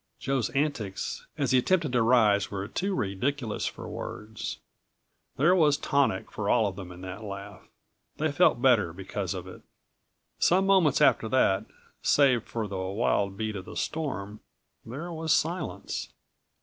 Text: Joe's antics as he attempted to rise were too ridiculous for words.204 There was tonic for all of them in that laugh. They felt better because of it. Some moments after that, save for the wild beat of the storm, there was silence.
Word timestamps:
Joe's 0.17 0.49
antics 0.55 1.27
as 1.37 1.51
he 1.51 1.59
attempted 1.59 1.91
to 1.93 2.01
rise 2.01 2.49
were 2.49 2.67
too 2.67 2.95
ridiculous 2.95 3.67
for 3.67 3.87
words.204 3.87 4.57
There 5.37 5.53
was 5.55 5.77
tonic 5.77 6.31
for 6.31 6.49
all 6.49 6.65
of 6.65 6.75
them 6.75 6.91
in 6.91 7.01
that 7.01 7.23
laugh. 7.23 7.67
They 8.17 8.31
felt 8.31 8.63
better 8.63 8.93
because 8.93 9.35
of 9.35 9.45
it. 9.45 9.61
Some 10.39 10.65
moments 10.65 11.01
after 11.01 11.29
that, 11.29 11.65
save 12.01 12.45
for 12.45 12.67
the 12.67 12.79
wild 12.79 13.37
beat 13.37 13.55
of 13.55 13.65
the 13.65 13.75
storm, 13.77 14.39
there 14.83 15.11
was 15.11 15.33
silence. 15.33 16.11